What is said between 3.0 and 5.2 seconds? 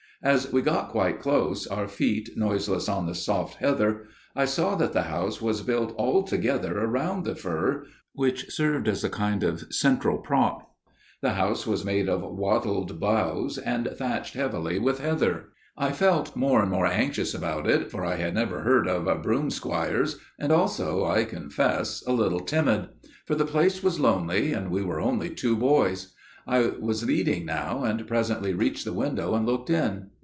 the soft heather, I saw that the